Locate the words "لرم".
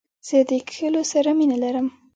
1.63-1.87